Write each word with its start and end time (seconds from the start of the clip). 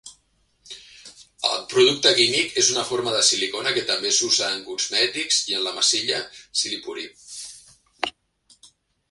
El 1.49 1.59
producte 1.73 2.13
químic 2.19 2.55
és 2.61 2.71
una 2.75 2.85
forma 2.91 3.13
de 3.17 3.19
silicona 3.27 3.75
que 3.75 3.83
també 3.91 4.15
s'usa 4.21 4.49
en 4.55 4.65
cosmètics 4.71 5.39
i 5.53 5.59
en 5.59 5.63
la 5.69 5.75
massilla 5.77 6.19
Silly 6.63 6.83
Putty. 6.89 7.07